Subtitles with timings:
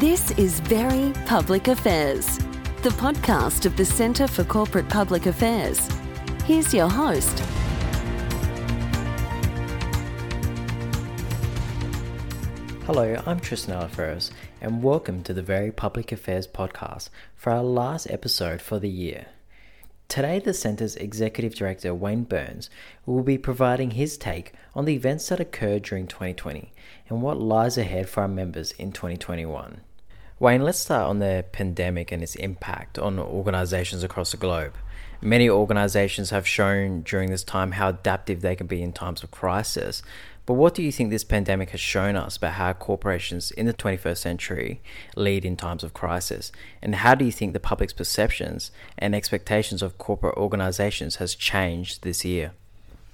[0.00, 2.36] This is Very Public Affairs,
[2.82, 5.88] the podcast of the Centre for Corporate Public Affairs.
[6.44, 7.38] Here's your host.
[12.84, 18.10] Hello, I'm Tristan Alaferos, and welcome to the Very Public Affairs podcast for our last
[18.10, 19.28] episode for the year.
[20.08, 22.68] Today, the Centre's Executive Director Wayne Burns
[23.06, 26.74] will be providing his take on the events that occurred during 2020
[27.08, 29.80] and what lies ahead for our members in 2021.
[30.38, 34.74] Wayne, let's start on the pandemic and its impact on organizations across the globe.
[35.22, 39.30] Many organizations have shown during this time how adaptive they can be in times of
[39.30, 40.02] crisis.
[40.44, 43.72] But what do you think this pandemic has shown us about how corporations in the
[43.72, 44.82] 21st century
[45.16, 46.52] lead in times of crisis?
[46.82, 52.02] And how do you think the public's perceptions and expectations of corporate organizations has changed
[52.02, 52.52] this year?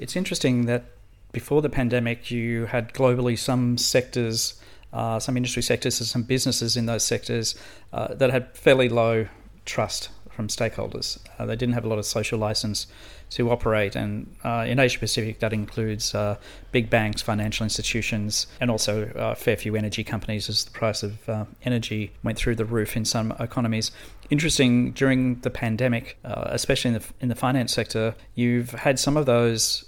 [0.01, 0.87] It's interesting that
[1.31, 4.61] before the pandemic, you had globally some sectors,
[4.93, 7.55] uh, some industry sectors, and some businesses in those sectors
[7.93, 9.27] uh, that had fairly low
[9.65, 11.19] trust from stakeholders.
[11.39, 12.87] Uh, they didn't have a lot of social license
[13.31, 16.37] to operate, and uh, in Asia Pacific, that includes uh,
[16.71, 21.03] big banks, financial institutions, and also a uh, fair few energy companies as the price
[21.03, 23.91] of energy went through the roof in some economies.
[24.29, 29.27] Interesting during the pandemic, especially in the in the finance sector, you've had some of
[29.27, 29.84] those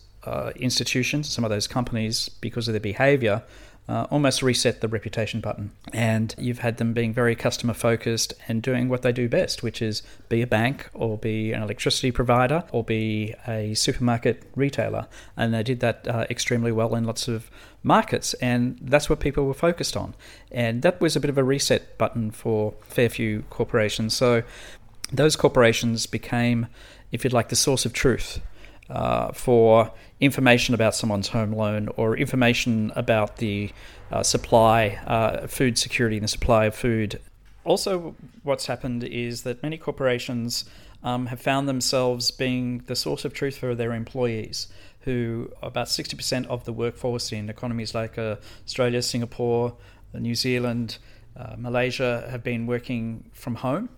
[0.56, 3.42] institutions, some of those companies, because of their behaviour,
[3.88, 5.70] uh, almost reset the reputation button.
[5.92, 9.82] And you've had them being very customer focused and doing what they do best, which
[9.82, 15.06] is be a bank or be an electricity provider or be a supermarket retailer.
[15.36, 17.50] And they did that uh, extremely well in lots of
[17.82, 18.34] markets.
[18.34, 20.14] And that's what people were focused on.
[20.50, 24.14] And that was a bit of a reset button for fair few corporations.
[24.14, 24.42] So
[25.12, 26.68] those corporations became,
[27.12, 28.40] if you'd like, the source of truth
[28.90, 33.70] uh, for information about someone's home loan or information about the
[34.10, 37.20] uh, supply, uh, food security, and the supply of food.
[37.64, 40.64] Also, what's happened is that many corporations
[41.02, 44.68] um, have found themselves being the source of truth for their employees,
[45.00, 49.76] who about 60% of the workforce in economies like uh, Australia, Singapore,
[50.14, 50.98] New Zealand,
[51.36, 53.88] uh, Malaysia have been working from home.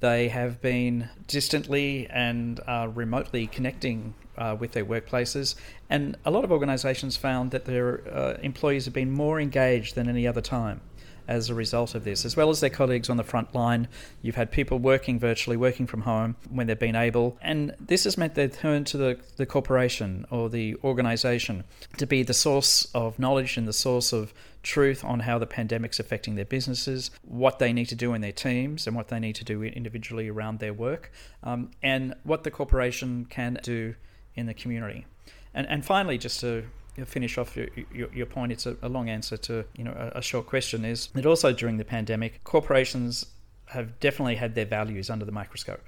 [0.00, 5.54] They have been distantly and uh, remotely connecting uh, with their workplaces.
[5.90, 10.08] And a lot of organisations found that their uh, employees have been more engaged than
[10.08, 10.80] any other time
[11.26, 13.88] as a result of this, as well as their colleagues on the front line.
[14.22, 17.38] You've had people working virtually, working from home when they've been able.
[17.40, 21.64] And this has meant they've turned to the, the corporation or the organisation
[21.96, 26.00] to be the source of knowledge and the source of truth on how the pandemic's
[26.00, 29.34] affecting their businesses, what they need to do in their teams, and what they need
[29.36, 31.10] to do individually around their work,
[31.42, 33.94] um, and what the corporation can do
[34.36, 35.06] in the community.
[35.52, 36.64] And and finally, just to
[37.06, 40.18] finish off your, your, your point, it's a, a, long answer to you know a,
[40.18, 40.84] a short question.
[40.84, 43.26] Is that also during the pandemic, corporations
[43.66, 45.82] have definitely had their values under the microscope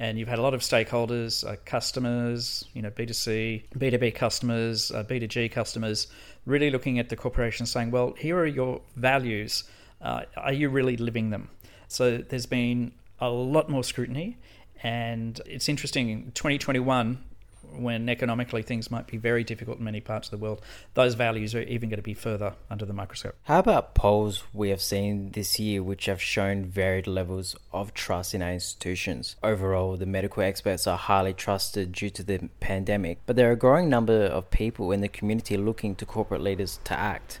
[0.00, 5.04] and you've had a lot of stakeholders, uh, customers, you know, B2C, B2B customers, uh,
[5.04, 6.06] B2G customers,
[6.46, 9.64] really looking at the corporation saying, well, here are your values.
[10.00, 11.50] Uh, are you really living them?
[11.88, 14.38] So there's been a lot more scrutiny.
[14.82, 17.22] And it's interesting, 2021,
[17.62, 20.62] when economically things might be very difficult in many parts of the world,
[20.94, 23.34] those values are even going to be further under the microscope.
[23.44, 28.34] How about polls we have seen this year, which have shown varied levels of trust
[28.34, 29.36] in our institutions?
[29.42, 33.56] Overall, the medical experts are highly trusted due to the pandemic, but there are a
[33.56, 37.40] growing number of people in the community looking to corporate leaders to act.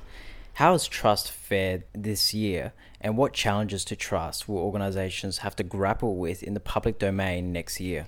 [0.54, 5.62] How has trust fared this year, and what challenges to trust will organizations have to
[5.62, 8.06] grapple with in the public domain next year?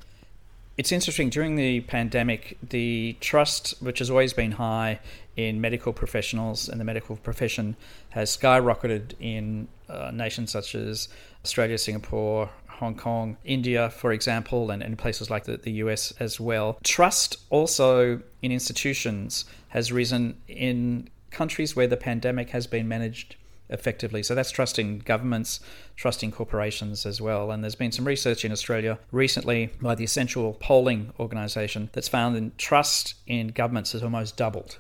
[0.77, 5.00] It's interesting during the pandemic, the trust, which has always been high
[5.37, 7.77] in medical professionals and the medical profession,
[8.10, 11.09] has skyrocketed in uh, nations such as
[11.44, 16.41] Australia, Singapore, Hong Kong, India, for example, and in places like the, the US as
[16.41, 16.78] well.
[16.82, 23.37] Trust also in institutions has risen in countries where the pandemic has been managed
[23.72, 24.22] effectively.
[24.22, 25.61] So that's trusting governments,
[25.96, 27.50] trusting corporations as well.
[27.50, 32.37] And there's been some research in Australia recently by the Essential Polling Organisation that's found
[32.37, 34.79] that trust in governments has almost doubled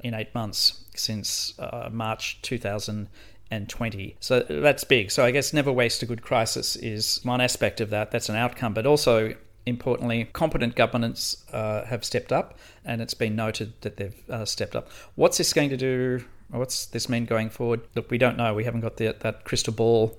[0.00, 4.16] in eight months since uh, March 2020.
[4.20, 5.10] So that's big.
[5.10, 8.10] So I guess never waste a good crisis is one aspect of that.
[8.10, 9.34] That's an outcome, but also
[9.66, 14.74] importantly, competent governments uh, have stepped up, and it's been noted that they've uh, stepped
[14.74, 14.88] up.
[15.14, 17.80] What's this going to do What's this mean going forward?
[17.94, 18.54] Look, we don't know.
[18.54, 20.18] We haven't got the, that crystal ball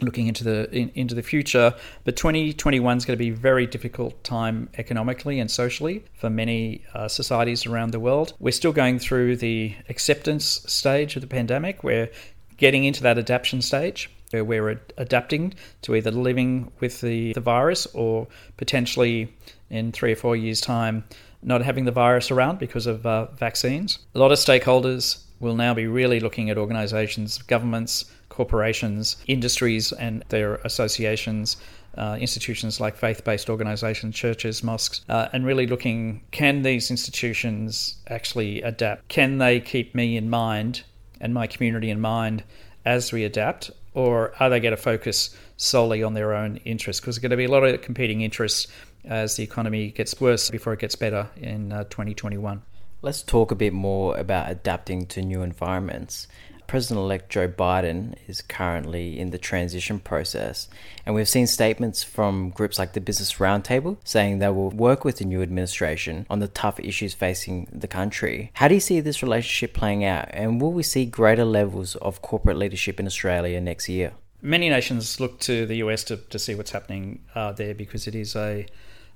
[0.00, 1.74] looking into the in, into the future.
[2.04, 6.84] But 2021 is going to be a very difficult time economically and socially for many
[6.94, 8.34] uh, societies around the world.
[8.38, 11.82] We're still going through the acceptance stage of the pandemic.
[11.84, 12.10] We're
[12.56, 14.10] getting into that adaptation stage.
[14.30, 18.26] where we're adapting to either living with the, the virus or
[18.56, 19.32] potentially
[19.70, 21.04] in three or four years' time
[21.40, 24.00] not having the virus around because of uh, vaccines.
[24.14, 30.24] A lot of stakeholders will now be really looking at organizations, governments, corporations, industries, and
[30.28, 31.56] their associations.
[31.96, 37.96] Uh, institutions like faith based organizations, churches, mosques, uh, and really looking can these institutions
[38.06, 39.08] actually adapt?
[39.08, 40.84] Can they keep me in mind
[41.20, 42.44] and my community in mind
[42.84, 43.72] as we adapt?
[43.94, 47.00] Or are they going to focus solely on their own interests?
[47.00, 48.68] Because there's going to be a lot of competing interests
[49.04, 52.62] as the economy gets worse before it gets better in uh, 2021.
[53.00, 56.26] Let's talk a bit more about adapting to new environments.
[56.66, 60.68] President elect Joe Biden is currently in the transition process,
[61.06, 65.18] and we've seen statements from groups like the Business Roundtable saying they will work with
[65.18, 68.50] the new administration on the tough issues facing the country.
[68.54, 72.20] How do you see this relationship playing out, and will we see greater levels of
[72.20, 74.12] corporate leadership in Australia next year?
[74.42, 78.16] Many nations look to the US to, to see what's happening uh, there because it
[78.16, 78.66] is a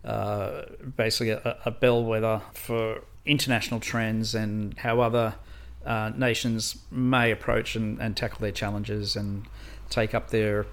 [0.05, 0.63] uh,
[0.97, 5.35] basically a, a, bellwether for international trends and how other
[5.85, 9.45] uh, nations may approach and, and, tackle their challenges and
[9.91, 10.65] take up their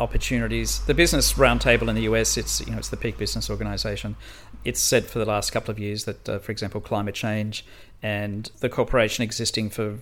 [0.00, 0.80] opportunities.
[0.86, 4.16] The Business Roundtable in the US, it's you know it's the peak business organization.
[4.64, 7.64] It's said for the last couple of years that, uh, for example, climate change
[8.02, 9.98] and the corporation existing for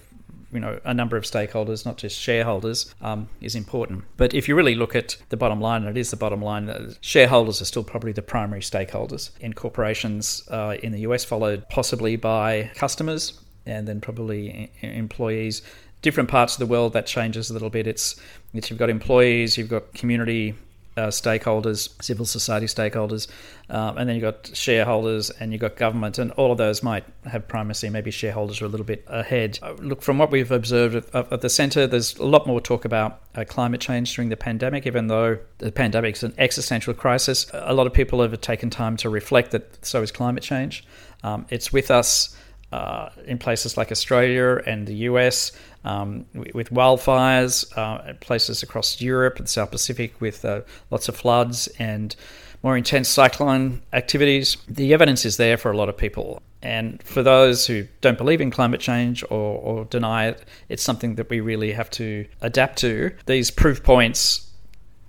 [0.52, 4.04] you know a number of stakeholders, not just shareholders, um, is important.
[4.16, 6.68] But if you really look at the bottom line, and it is the bottom line,
[6.68, 11.68] uh, shareholders are still probably the primary stakeholders in corporations uh, in the US, followed
[11.68, 15.62] possibly by customers and then probably employees.
[16.02, 17.86] Different parts of the world that changes a little bit.
[17.86, 18.20] It's,
[18.52, 20.54] it's you've got employees, you've got community
[20.96, 23.28] uh, stakeholders, civil society stakeholders,
[23.70, 27.04] um, and then you've got shareholders and you've got government, and all of those might
[27.24, 27.88] have primacy.
[27.88, 29.58] Maybe shareholders are a little bit ahead.
[29.62, 32.84] Uh, look, from what we've observed at, at the centre, there's a lot more talk
[32.84, 37.50] about uh, climate change during the pandemic, even though the pandemic is an existential crisis.
[37.52, 40.84] A lot of people have taken time to reflect that so is climate change.
[41.22, 42.36] Um, it's with us.
[42.72, 45.52] Uh, in places like Australia and the US,
[45.84, 46.24] um,
[46.54, 51.68] with wildfires, uh, places across Europe and the South Pacific with uh, lots of floods
[51.78, 52.16] and
[52.62, 54.56] more intense cyclone activities.
[54.68, 56.40] The evidence is there for a lot of people.
[56.62, 61.16] And for those who don't believe in climate change or, or deny it, it's something
[61.16, 63.10] that we really have to adapt to.
[63.26, 64.51] These proof points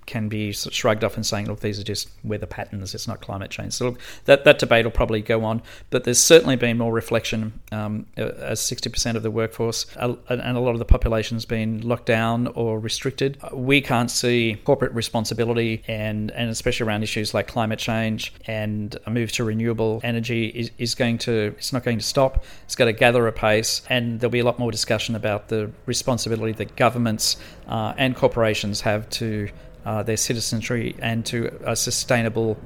[0.06, 3.52] can be shrugged off and saying, look, these are just weather patterns, it's not climate
[3.52, 3.74] change.
[3.74, 7.60] So look, that, that debate will probably go on, but there's certainly been more reflection
[7.72, 12.06] um, as 60% of the workforce and a lot of the population has been locked
[12.06, 13.38] down or restricted.
[13.52, 19.10] We can't see corporate responsibility and, and especially around issues like climate change and a
[19.10, 22.44] move to renewable energy is, is going to, it's not going to stop.
[22.66, 25.72] It's got to gather a pace and there'll be a lot more discussion about the
[25.86, 29.50] responsibility that governments uh, and corporations have to
[29.86, 32.58] uh, their citizenry and to a sustainable,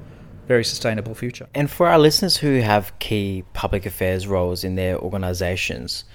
[0.47, 1.47] very sustainable future.
[1.53, 6.05] And for our listeners who have key public affairs roles in their organizations,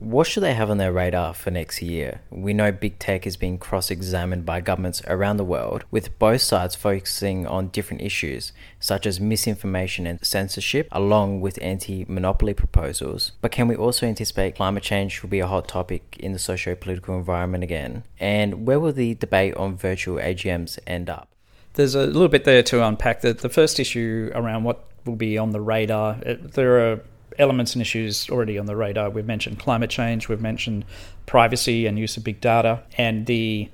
[0.00, 2.22] what should they have on their radar for next year?
[2.30, 6.40] We know big tech is being cross examined by governments around the world, with both
[6.40, 13.32] sides focusing on different issues, such as misinformation and censorship, along with anti monopoly proposals.
[13.42, 16.74] But can we also anticipate climate change will be a hot topic in the socio
[16.74, 18.04] political environment again?
[18.18, 21.28] And where will the debate on virtual AGMs end up?
[21.74, 23.20] There's a little bit there to unpack.
[23.20, 27.00] The, the first issue around what will be on the radar, it, there are
[27.40, 29.10] elements and issues already on the radar.
[29.10, 30.84] We've mentioned climate change, we've mentioned
[31.26, 33.70] privacy and use of big data, and the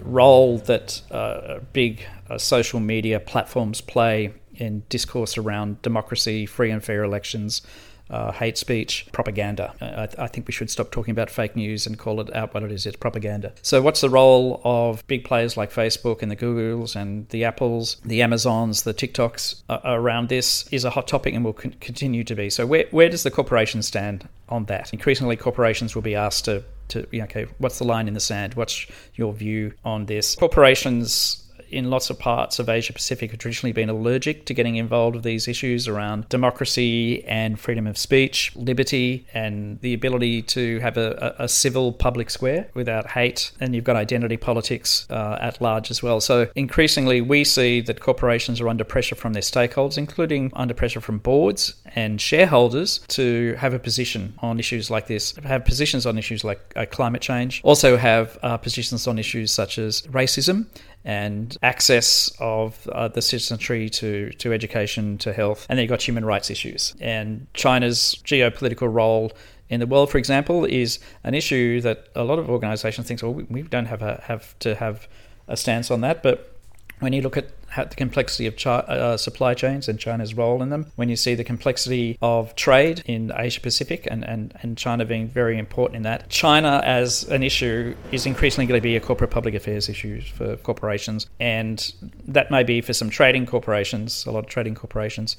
[0.00, 6.84] role that uh, big uh, social media platforms play in discourse around democracy, free and
[6.84, 7.62] fair elections,
[8.10, 9.74] uh, hate speech, propaganda.
[9.80, 12.62] I, I, think we should stop talking about fake news and call it out what
[12.62, 12.84] it is.
[12.84, 13.52] It's propaganda.
[13.62, 17.96] So, what's the role of big players like Facebook and the Googles and the Apples,
[18.04, 20.68] the Amazons, the TikToks uh, around this?
[20.70, 22.50] Is a hot topic and will con- continue to be.
[22.50, 24.92] So, where where does the corporation stand on that?
[24.92, 28.54] Increasingly, corporations will be asked to to okay, what's the line in the sand?
[28.54, 30.36] What's your view on this?
[30.36, 31.43] Corporations
[31.74, 35.24] in lots of parts of Asia Pacific have traditionally been allergic to getting involved with
[35.24, 41.34] these issues around democracy and freedom of speech, liberty, and the ability to have a,
[41.38, 43.50] a civil public square without hate.
[43.60, 46.20] And you've got identity politics uh, at large as well.
[46.20, 51.00] So increasingly, we see that corporations are under pressure from their stakeholders, including under pressure
[51.00, 56.18] from boards and shareholders, to have a position on issues like this, have positions on
[56.18, 60.66] issues like uh, climate change, also have uh, positions on issues such as racism
[61.04, 65.66] and access of uh, the citizenry to, to education, to health.
[65.68, 66.94] And then you've got human rights issues.
[67.00, 69.32] And China's geopolitical role
[69.68, 73.32] in the world, for example, is an issue that a lot of organisations think, well,
[73.32, 75.08] we don't have a, have to have
[75.46, 76.53] a stance on that, but
[77.00, 80.92] when you look at the complexity of uh, supply chains and China's role in them,
[80.96, 85.28] when you see the complexity of trade in Asia Pacific and, and, and China being
[85.28, 89.30] very important in that, China as an issue is increasingly going to be a corporate
[89.30, 91.28] public affairs issue for corporations.
[91.40, 91.92] And
[92.26, 95.36] that may be for some trading corporations, a lot of trading corporations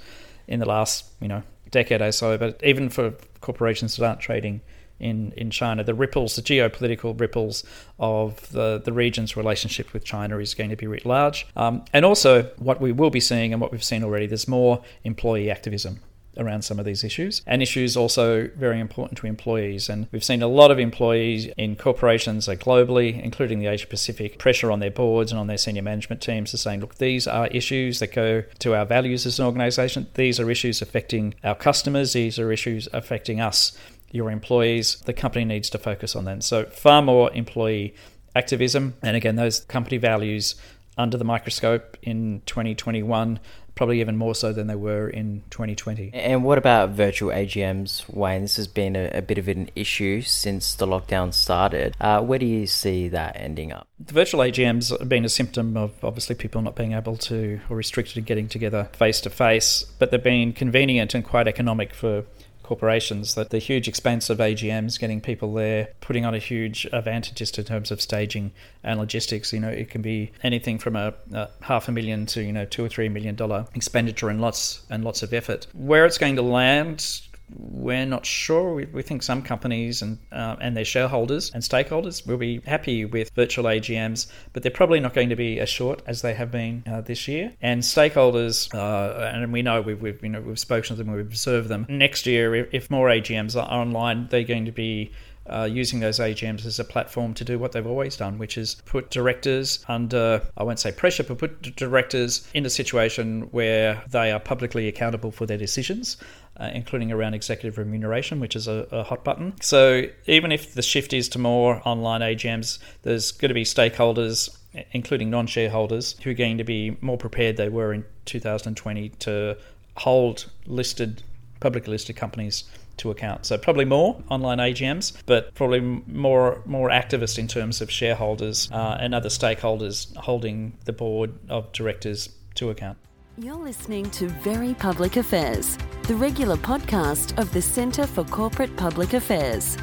[0.48, 4.62] in the last, you know, decade or so, but even for corporations that aren't trading
[5.00, 5.84] in, in China.
[5.84, 7.64] The ripples, the geopolitical ripples
[8.00, 11.48] of the, the region's relationship with China is going to be writ large.
[11.56, 14.82] Um, and also, what we will be seeing and what we've seen already, there's more
[15.04, 16.00] employee activism
[16.38, 20.42] around some of these issues and issues also very important to employees and we've seen
[20.42, 25.32] a lot of employees in corporations globally including the asia pacific pressure on their boards
[25.32, 28.76] and on their senior management teams to saying look these are issues that go to
[28.76, 33.40] our values as an organization these are issues affecting our customers these are issues affecting
[33.40, 33.78] us
[34.16, 36.44] your employees, the company needs to focus on that.
[36.44, 37.94] So, far more employee
[38.36, 38.96] activism.
[39.02, 40.56] And again, those company values
[40.98, 43.40] under the microscope in 2021,
[43.76, 46.12] probably even more so than they were in 2020.
[46.14, 48.44] And what about virtual AGMs, Wayne?
[48.44, 51.96] This has been a, a bit of an issue since the lockdown started.
[52.00, 53.88] Uh, where do you see that ending up?
[54.00, 57.76] The virtual AGMs have been a symptom of obviously people not being able to or
[57.76, 62.24] restricted to getting together face to face, but they've been convenient and quite economic for
[62.66, 67.36] corporations that the huge expense of AGMs, getting people there, putting on a huge advantage
[67.36, 68.52] just in terms of staging
[68.84, 69.54] and logistics.
[69.54, 72.66] You know, it can be anything from a, a, half a million to you know
[72.66, 75.68] two or three million dollar expenditure and lots and lots of effort.
[75.74, 78.74] Where it's going to land we're not sure.
[78.74, 83.06] We, we think some companies and uh, and their shareholders and stakeholders will be happy
[83.06, 86.52] with virtual AGMs, but they're probably not going to be as short as they have
[86.52, 87.54] been uh, this year.
[87.62, 91.26] And stakeholders, uh, and we know we've, we've you know we've spoken to them, we've
[91.26, 91.86] observed them.
[91.90, 95.12] Next year, if, more AGMs are online, they're going to be
[95.48, 98.76] uh, using those AGMs as a platform to do what they've always done, which is
[98.86, 104.32] put directors under, I won't say pressure, but put directors in a situation where they
[104.32, 106.18] are publicly accountable for their decisions
[106.58, 109.54] uh, including around executive remuneration, which is a, a, hot button.
[109.62, 114.56] So even if the shift is to more online AGMs, there's going to be stakeholders,
[114.92, 119.58] including non-shareholders, who are going to be more prepared they were in 2020 to
[119.98, 121.24] hold listed,
[121.60, 122.64] publicly listed companies
[122.98, 123.46] to account.
[123.46, 128.98] So probably more online AGMs, but probably more more activist in terms of shareholders uh,
[129.00, 132.98] and other stakeholders holding the board of directors to account.
[133.38, 139.12] You're listening to Very Public Affairs, the regular podcast of the Centre for Corporate Public
[139.12, 139.76] Affairs.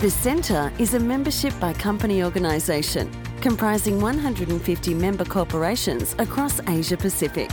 [0.00, 3.08] The Centre is a membership by company organisation
[3.40, 7.52] comprising 150 member corporations across Asia Pacific.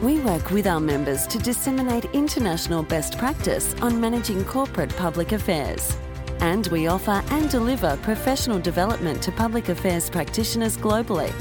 [0.00, 5.96] We work with our members to disseminate international best practice on managing corporate public affairs.
[6.38, 11.32] And we offer and deliver professional development to public affairs practitioners globally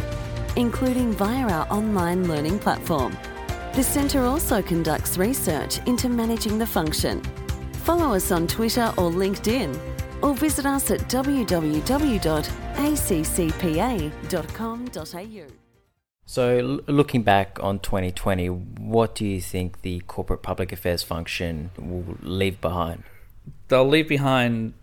[0.56, 3.18] including via our online learning platform.
[3.74, 7.22] The Centre also conducts research into managing the function.
[7.84, 9.78] Follow us on Twitter or LinkedIn,
[10.22, 12.02] or visit us at www.accpa.com.au.
[16.26, 22.18] So, looking back on 2020, what do you think the corporate public affairs function will
[22.22, 23.04] leave behind?
[23.68, 24.74] They'll leave behind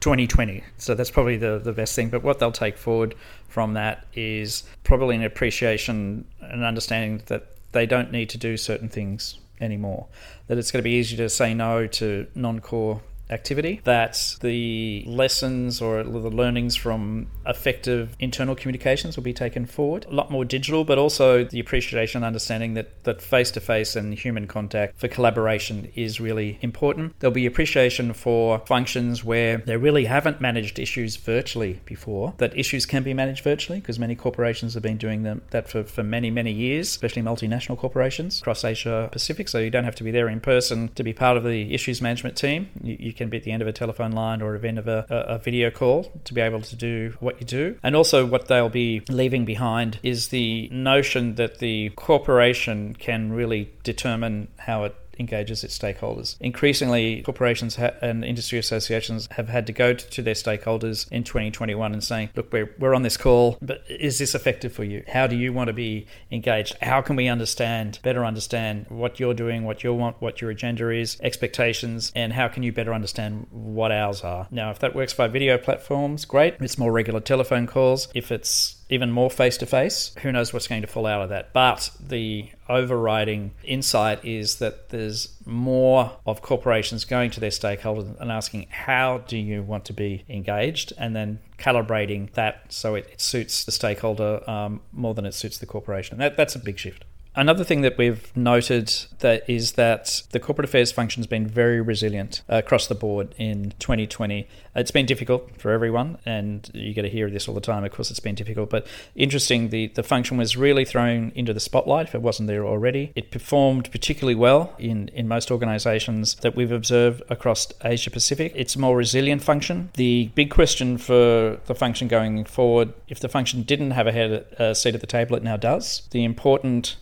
[0.00, 0.62] 2020.
[0.76, 2.10] So that's probably the, the best thing.
[2.10, 3.14] But what they'll take forward
[3.48, 8.88] from that is probably an appreciation and understanding that they don't need to do certain
[8.88, 10.06] things anymore.
[10.46, 15.04] That it's going to be easier to say no to non core activity, that the
[15.06, 20.06] lessons or the learnings from effective internal communications will be taken forward.
[20.08, 23.96] A lot more digital, but also the appreciation and understanding that that face to face
[23.96, 27.18] and human contact for collaboration is really important.
[27.20, 32.86] There'll be appreciation for functions where they really haven't managed issues virtually before, that issues
[32.86, 36.30] can be managed virtually because many corporations have been doing them, that for, for many,
[36.30, 39.48] many years, especially multinational corporations across Asia Pacific.
[39.48, 42.00] So you don't have to be there in person to be part of the issues
[42.02, 42.68] management team.
[42.82, 44.78] You, you can be at the end of a telephone line or at the end
[44.78, 47.76] of a, a video call to be able to do what you do.
[47.82, 53.70] And also, what they'll be leaving behind is the notion that the corporation can really
[53.82, 56.36] determine how it engages its stakeholders.
[56.40, 61.24] Increasingly, corporations ha- and industry associations have had to go to, to, their stakeholders in
[61.24, 65.02] 2021 and saying, look, we're, we're on this call, but is this effective for you?
[65.08, 66.76] How do you want to be engaged?
[66.82, 70.90] How can we understand, better understand what you're doing, what you want, what your agenda
[70.90, 74.46] is, expectations, and how can you better understand what ours are?
[74.50, 76.56] Now, if that works by video platforms, great.
[76.60, 78.08] It's more regular telephone calls.
[78.14, 80.12] If it's even more face to face.
[80.22, 81.52] Who knows what's going to fall out of that?
[81.52, 88.32] But the overriding insight is that there's more of corporations going to their stakeholders and
[88.32, 90.92] asking, how do you want to be engaged?
[90.98, 95.58] And then calibrating that so it, it suits the stakeholder um, more than it suits
[95.58, 96.14] the corporation.
[96.14, 97.04] And that, that's a big shift.
[97.36, 101.80] Another thing that we've noted that is that the corporate affairs function has been very
[101.80, 104.48] resilient across the board in 2020.
[104.74, 107.84] It's been difficult for everyone, and you get to hear this all the time.
[107.84, 109.68] Of course, it's been difficult, but interesting.
[109.68, 113.12] The the function was really thrown into the spotlight if it wasn't there already.
[113.14, 118.52] It performed particularly well in in most organisations that we've observed across Asia Pacific.
[118.56, 119.90] It's a more resilient function.
[119.94, 124.46] The big question for the function going forward, if the function didn't have a head
[124.58, 126.02] a seat at the table, it now does.
[126.10, 126.96] The important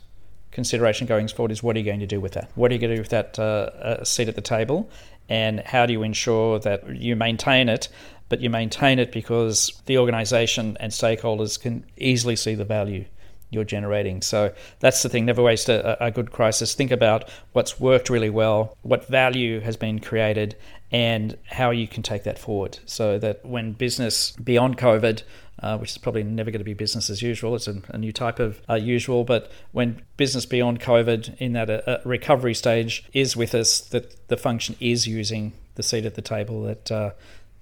[0.56, 2.50] consideration going forward is what are you going to do with that?
[2.54, 4.90] What are you going to do with that uh, uh, seat at the table?
[5.28, 7.88] And how do you ensure that you maintain it,
[8.30, 13.04] but you maintain it because the organisation and stakeholders can easily see the value
[13.50, 14.22] you're generating.
[14.22, 15.26] So that's the thing.
[15.26, 16.75] Never waste a, a, good crisis.
[16.75, 20.56] Think about what's worked really well, what value has been created,
[20.90, 25.22] and how you can take that forward so that when business beyond COVID
[25.62, 27.54] uh, which is probably never going to be business as usual.
[27.54, 29.25] It's a, a new type of uh, usual.
[29.25, 34.36] But when business beyond COVID in that uh, recovery stage is with us, that the
[34.36, 37.10] function is using the seat at the table that uh,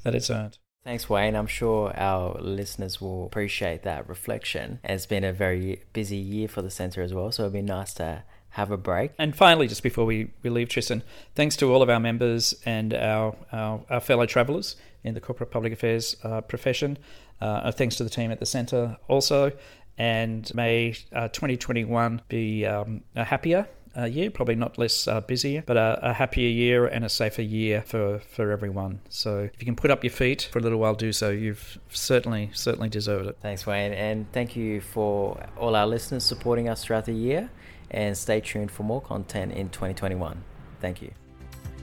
[0.02, 0.58] that it's earned.
[0.84, 1.34] Thanks, Wayne.
[1.34, 4.80] I'm sure our listeners will appreciate that reflection.
[4.84, 7.94] It's been a very busy year for the centre as well, so it'd be nice
[7.94, 9.12] to have a break.
[9.18, 11.02] And finally, just before we, we leave, Tristan,
[11.34, 15.50] thanks to all of our members and our, our, our fellow travellers in the corporate
[15.50, 16.99] public affairs uh, profession.
[17.40, 19.52] Uh, thanks to the team at the centre also.
[19.96, 25.62] And may uh, 2021 be um, a happier uh, year, probably not less uh, busier,
[25.66, 29.00] but a, a, happier year and a safer year for, for everyone.
[29.08, 31.30] So if you can put up your feet for a little while, do so.
[31.30, 33.38] You've certainly, certainly deserved it.
[33.40, 33.92] Thanks, Wayne.
[33.92, 37.50] And thank you for all our listeners supporting us throughout the year.
[37.90, 40.42] And stay tuned for more content in 2021.
[40.80, 41.24] Thank you.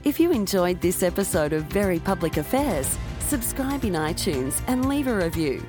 [0.04, 5.14] If you enjoyed this episode of Very Public Affairs, subscribe in iTunes and leave a
[5.14, 5.62] review.